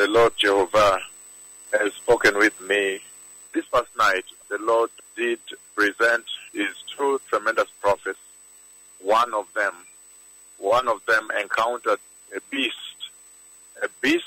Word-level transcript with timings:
the 0.00 0.08
Lord 0.08 0.32
Jehovah 0.38 0.98
has 1.78 1.92
spoken 1.92 2.38
with 2.38 2.58
me. 2.62 3.00
This 3.52 3.66
past 3.66 3.94
night, 3.98 4.24
the 4.48 4.56
Lord 4.56 4.88
did 5.14 5.40
present 5.74 6.24
his 6.54 6.68
two 6.96 7.20
tremendous 7.28 7.68
prophets. 7.82 8.18
One 9.02 9.34
of 9.34 9.46
them, 9.54 9.74
one 10.56 10.88
of 10.88 11.04
them 11.06 11.30
encountered 11.38 11.98
a 12.34 12.40
beast. 12.50 12.76
A 13.82 13.88
beast, 14.00 14.24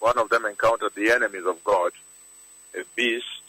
one 0.00 0.18
of 0.18 0.28
them 0.28 0.44
encountered 0.44 0.96
the 0.96 1.12
enemies 1.12 1.46
of 1.46 1.62
God. 1.62 1.92
A 2.74 2.82
beast, 2.96 3.44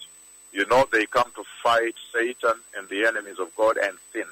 you 0.53 0.67
know 0.67 0.85
they 0.91 1.07
come 1.07 1.31
to 1.35 1.43
fight 1.63 1.95
Satan 2.13 2.53
and 2.77 2.87
the 2.87 3.07
enemies 3.07 3.39
of 3.39 3.49
God 3.55 3.77
and 3.77 3.97
sin. 4.13 4.29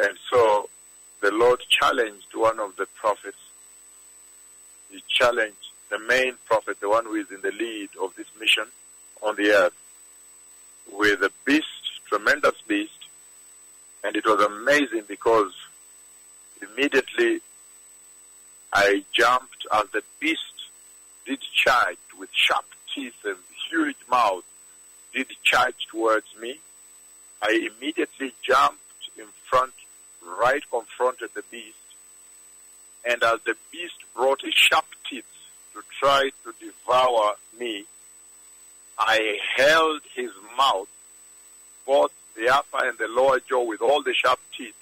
And 0.00 0.18
so 0.32 0.68
the 1.22 1.30
Lord 1.30 1.60
challenged 1.68 2.34
one 2.34 2.58
of 2.58 2.74
the 2.74 2.86
prophets. 2.86 3.38
He 5.24 5.30
challenged 5.30 5.70
the 5.88 5.98
main 6.00 6.34
prophet, 6.44 6.80
the 6.80 6.88
one 6.88 7.06
who 7.06 7.14
is 7.14 7.30
in 7.30 7.40
the 7.40 7.52
lead 7.52 7.88
of 8.02 8.14
this 8.14 8.26
mission 8.38 8.64
on 9.22 9.36
the 9.36 9.52
earth, 9.52 9.72
with 10.92 11.22
a 11.22 11.30
beast, 11.46 11.66
tremendous 12.06 12.60
beast. 12.68 12.90
And 14.02 14.16
it 14.16 14.26
was 14.26 14.44
amazing 14.44 15.04
because 15.08 15.52
immediately 16.60 17.40
I 18.70 19.04
jumped 19.12 19.66
as 19.72 19.86
the 19.94 20.02
beast 20.20 20.40
did 21.24 21.40
charge 21.40 21.96
with 22.18 22.28
sharp 22.32 22.66
teeth 22.94 23.14
and 23.24 23.38
huge 23.70 23.96
mouth, 24.10 24.44
did 25.14 25.28
charge 25.42 25.86
towards 25.90 26.26
me. 26.38 26.58
I 27.40 27.70
immediately 27.74 28.34
jumped 28.42 29.08
in 29.16 29.26
front, 29.48 29.72
right 30.22 30.62
confronted 30.70 31.30
the 31.34 31.44
beast. 31.50 31.78
And 33.04 33.22
as 33.22 33.40
the 33.44 33.54
beast 33.70 33.98
brought 34.14 34.40
his 34.42 34.54
sharp 34.54 34.86
teeth 35.08 35.24
to 35.74 35.82
try 36.00 36.30
to 36.44 36.54
devour 36.58 37.34
me, 37.58 37.84
I 38.98 39.38
held 39.56 40.00
his 40.14 40.30
mouth, 40.56 40.88
both 41.86 42.12
the 42.36 42.48
upper 42.48 42.86
and 42.86 42.96
the 42.98 43.08
lower 43.08 43.40
jaw 43.40 43.64
with 43.64 43.82
all 43.82 44.02
the 44.02 44.14
sharp 44.14 44.40
teeth, 44.56 44.74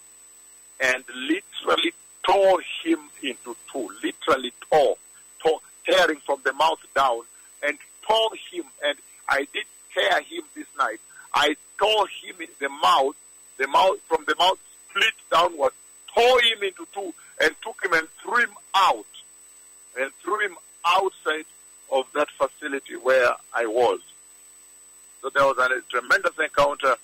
and 0.80 1.04
literally 1.14 1.92
tore 2.24 2.60
him 2.84 2.98
into 3.22 3.56
two, 3.72 3.90
literally 4.02 4.52
tore, 4.70 4.96
tore, 5.42 5.60
tearing 5.84 6.20
from 6.24 6.40
the 6.44 6.52
mouth 6.52 6.80
down, 6.94 7.22
and 7.62 7.78
tore 8.06 8.30
him, 8.52 8.64
and 8.84 8.96
I 9.28 9.46
did 9.52 9.64
tear 9.94 10.20
him 10.22 10.42
this 10.54 10.66
night. 10.78 11.00
I 11.34 11.56
tore 11.78 12.06
him 12.22 12.36
in 12.40 12.48
the 12.60 12.68
mouth, 12.68 13.16
the 13.58 13.66
mouth, 13.66 13.98
from 14.06 14.24
the 14.26 14.34
mouth 14.38 14.58
split 14.90 15.14
downward, 15.30 15.72
tore 16.14 16.40
him 16.42 16.62
into 16.62 16.86
two, 16.94 17.14
and 17.42 17.54
took 17.62 17.84
him 17.84 17.92
and 17.92 18.08
threw 18.22 18.38
him 18.38 18.54
out, 18.74 19.06
and 19.98 20.10
threw 20.22 20.38
him 20.40 20.56
outside 20.86 21.44
of 21.90 22.06
that 22.14 22.28
facility 22.30 22.96
where 22.96 23.32
I 23.52 23.66
was. 23.66 24.00
So 25.20 25.30
there 25.30 25.44
was 25.44 25.58
a 25.58 25.80
tremendous 25.90 26.38
encounter 26.38 26.96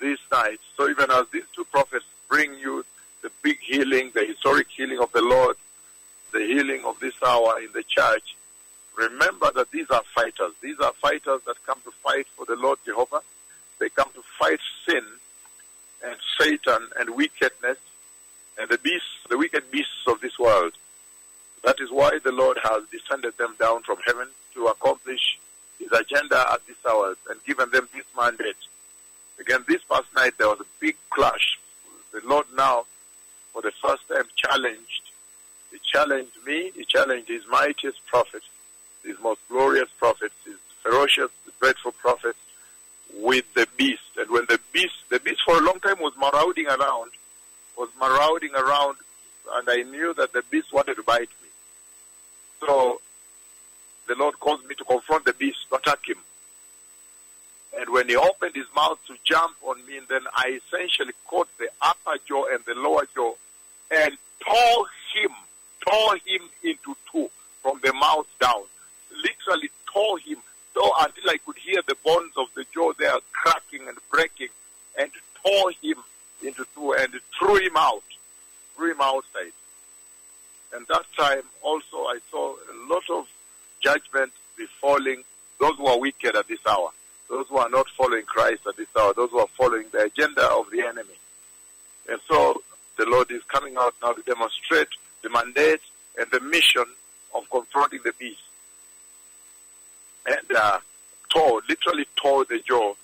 this 0.00 0.18
night. 0.30 0.60
So 0.76 0.88
even 0.88 1.10
as 1.10 1.26
these 1.32 1.44
two 1.54 1.64
prophets 1.64 2.04
bring 2.28 2.54
you 2.54 2.84
the 3.22 3.30
big 3.42 3.58
healing, 3.60 4.12
the 4.14 4.24
historic 4.24 4.68
healing 4.68 5.00
of 5.00 5.10
the 5.12 5.22
Lord, 5.22 5.56
the 6.32 6.40
healing 6.40 6.84
of 6.84 7.00
this 7.00 7.14
hour 7.26 7.58
in 7.60 7.68
the 7.72 7.82
church, 7.82 8.36
remember 8.96 9.50
that 9.54 9.70
these 9.70 9.90
are 9.90 10.02
fighters. 10.14 10.52
These 10.60 10.78
are 10.80 10.92
fighters 10.94 11.40
that 11.46 11.56
come 11.66 11.80
to 11.84 11.90
fight 12.02 12.26
for 12.36 12.46
the 12.46 12.56
Lord 12.56 12.78
Jehovah. 12.84 13.22
They 13.78 13.88
come 13.88 14.08
to 14.14 14.22
fight 14.38 14.60
sin 14.86 15.04
and 16.04 16.16
Satan 16.38 16.88
and 16.98 17.10
wickedness 17.10 17.78
and 18.58 18.68
the 18.68 18.78
beasts, 18.78 19.06
the 19.28 19.38
wicked 19.38 19.70
beasts 19.70 20.06
of 20.06 20.20
this 20.20 20.37
world. 20.48 20.72
That 21.64 21.78
is 21.80 21.90
why 21.90 22.18
the 22.24 22.32
Lord 22.32 22.58
has 22.62 22.82
descended 22.90 23.36
them 23.36 23.54
down 23.58 23.82
from 23.82 23.98
heaven 24.06 24.28
to 24.54 24.66
accomplish 24.66 25.38
his 25.78 25.92
agenda 25.92 26.40
at 26.52 26.66
this 26.66 26.76
hour 26.88 27.16
and 27.28 27.44
given 27.44 27.70
them 27.70 27.86
this 27.94 28.06
mandate. 28.16 28.62
Again, 29.38 29.64
this 29.68 29.82
past 29.90 30.08
night 30.16 30.34
there 30.38 30.48
was 30.48 30.60
a 30.60 30.70
big 30.80 30.96
clash. 31.10 31.58
The 32.12 32.22
Lord 32.24 32.46
now, 32.56 32.86
for 33.52 33.60
the 33.60 33.72
first 33.82 34.08
time, 34.08 34.24
challenged. 34.36 35.02
He 35.70 35.78
challenged 35.92 36.38
me, 36.46 36.72
he 36.74 36.84
challenged 36.84 37.28
his 37.28 37.46
mightiest 37.50 38.04
prophet, 38.06 38.42
his 39.04 39.18
most 39.20 39.40
glorious 39.48 39.90
prophet, 39.98 40.32
his 40.46 40.56
ferocious, 40.82 41.30
dreadful 41.60 41.92
prophet, 41.92 42.36
with 43.14 43.44
the 43.54 43.66
beast. 43.76 44.12
And 44.16 44.30
when 44.30 44.46
the 44.48 44.58
beast, 44.72 44.98
the 45.10 45.20
beast 45.20 45.42
for 45.44 45.58
a 45.58 45.60
long 45.60 45.78
time 45.80 46.00
was 46.00 46.14
marauding 46.18 46.68
around, 46.68 47.10
was 47.76 47.90
marauding 48.00 48.54
around, 48.54 48.96
and 49.54 49.68
I 49.68 49.82
knew 49.82 50.14
that 50.14 50.32
the 50.32 50.42
beast 50.50 50.72
wanted 50.72 50.96
to 50.96 51.02
bite 51.02 51.30
me. 51.42 51.48
So 52.60 53.00
the 54.06 54.14
Lord 54.14 54.38
caused 54.40 54.66
me 54.66 54.74
to 54.76 54.84
confront 54.84 55.24
the 55.24 55.32
beast, 55.32 55.58
to 55.70 55.76
attack 55.76 56.08
him. 56.08 56.18
And 57.78 57.90
when 57.90 58.08
he 58.08 58.16
opened 58.16 58.54
his 58.54 58.66
mouth 58.74 58.98
to 59.06 59.14
jump 59.24 59.54
on 59.62 59.84
me, 59.86 59.98
and 59.98 60.08
then 60.08 60.22
I 60.34 60.58
essentially 60.64 61.12
caught 61.26 61.48
the 61.58 61.68
upper 61.82 62.16
jaw 62.26 62.46
and 62.52 62.64
the 62.64 62.74
lower 62.74 63.06
jaw 63.14 63.34
and 63.90 64.16
tore 64.40 64.86
him, 65.14 65.30
tore 65.80 66.16
him 66.24 66.42
into 66.62 66.96
two 67.12 67.30
from 67.62 67.80
the 67.84 67.92
mouth 67.92 68.26
down. 68.40 68.62
Literally 69.22 69.70
tore 69.92 70.18
him, 70.18 70.38
tore 70.74 70.92
until 71.00 71.30
I 71.30 71.36
could 71.44 71.58
hear 71.58 71.82
the 71.86 71.96
bones 72.04 72.32
of 72.36 72.46
the 72.54 72.64
jaw 72.72 72.92
there 72.98 73.18
cracking 73.32 73.86
and 73.86 73.98
breaking, 74.10 74.48
and 74.98 75.10
tore 75.44 75.72
him 75.82 75.98
into 76.42 76.66
two 76.74 76.94
and 76.94 77.12
threw 77.38 77.56
him 77.56 77.76
out, 77.76 78.02
threw 78.78 78.94
outside. 79.02 79.52
And 80.72 80.86
that 80.86 81.04
time 81.16 81.42
also 81.62 81.96
I 81.96 82.18
saw 82.30 82.54
a 82.54 82.92
lot 82.92 83.02
of 83.10 83.26
judgment 83.80 84.32
befalling 84.56 85.24
those 85.60 85.76
who 85.76 85.86
are 85.86 85.98
wicked 85.98 86.36
at 86.36 86.46
this 86.46 86.60
hour, 86.68 86.90
those 87.28 87.46
who 87.48 87.56
are 87.56 87.68
not 87.68 87.88
following 87.96 88.22
Christ 88.22 88.62
at 88.66 88.76
this 88.76 88.86
hour, 88.98 89.12
those 89.14 89.30
who 89.30 89.38
are 89.38 89.48
following 89.56 89.86
the 89.92 90.04
agenda 90.04 90.42
of 90.42 90.70
the 90.70 90.80
enemy. 90.82 91.16
And 92.08 92.20
so 92.28 92.62
the 92.96 93.06
Lord 93.06 93.30
is 93.30 93.42
coming 93.44 93.76
out 93.76 93.94
now 94.02 94.12
to 94.12 94.22
demonstrate 94.22 94.88
the 95.22 95.30
mandate 95.30 95.80
and 96.18 96.30
the 96.30 96.40
mission 96.40 96.84
of 97.34 97.48
confronting 97.50 98.00
the 98.04 98.12
beast. 98.18 98.40
And 100.26 100.56
uh, 100.56 100.78
tore, 101.28 101.62
literally 101.68 102.06
tore 102.16 102.44
the 102.44 102.60
jaw, 102.60 102.94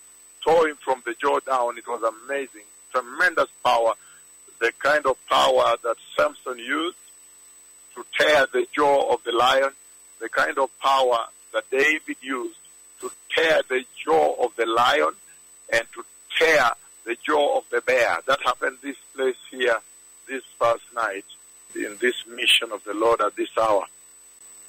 tore 0.44 0.68
him 0.68 0.76
from 0.76 1.02
the 1.04 1.14
jaw 1.14 1.40
down. 1.40 1.78
It 1.78 1.86
was 1.86 2.02
amazing, 2.02 2.66
tremendous 2.92 3.48
power, 3.64 3.94
the 4.60 4.72
kind 4.78 5.06
of 5.06 5.16
power 5.28 5.76
that 5.82 5.96
Samson 6.16 6.58
used 6.58 6.96
to 7.94 8.04
tear 8.18 8.46
the 8.52 8.66
jaw 8.72 9.12
of 9.12 9.22
the 9.24 9.32
lion, 9.32 9.70
the 10.20 10.28
kind 10.28 10.58
of 10.58 10.70
power 10.80 11.26
that 11.52 11.70
David 11.70 12.16
used 12.20 12.58
to 13.00 13.10
tear 13.34 13.62
the 13.68 13.84
jaw 14.04 14.34
of 14.44 14.54
the 14.56 14.66
lion 14.66 15.12
and 15.72 15.84
to 15.94 16.04
tear 16.38 16.70
the 17.04 17.16
jaw 17.22 17.58
of 17.58 17.64
the 17.70 17.80
bear. 17.80 18.18
That 18.26 18.40
happened 18.42 18.78
this 18.82 18.96
place 19.14 19.36
here 19.50 19.78
this 20.26 20.42
past 20.60 20.82
night 20.94 21.24
in 21.74 21.96
this 22.00 22.26
mission 22.26 22.72
of 22.72 22.82
the 22.84 22.94
Lord 22.94 23.20
at 23.20 23.36
this 23.36 23.50
hour. 23.60 23.84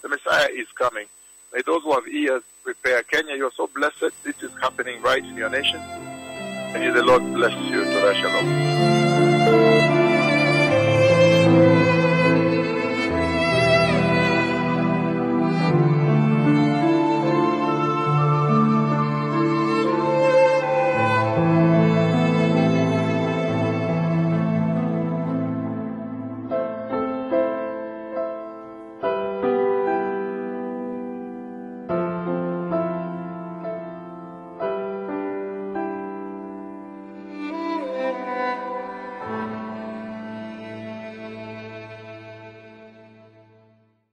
The 0.02 0.10
Messiah 0.10 0.50
is 0.52 0.68
coming. 0.76 1.08
May 1.54 1.62
those 1.66 1.84
who 1.84 1.94
have 1.94 2.08
ears 2.08 2.44
prepare. 2.64 3.04
Kenya, 3.04 3.36
you're 3.36 3.52
so 3.52 3.68
blessed. 3.68 4.24
This 4.24 4.42
is 4.44 4.52
happening 4.62 5.02
right 5.02 5.24
in 5.24 5.38
your 5.38 5.50
nation. 5.50 5.80
May 6.74 6.92
the 6.94 7.04
Lord 7.04 7.24
bless 7.34 7.54
you. 7.72 7.84
To 7.84 8.14
Shalom. 8.16 9.25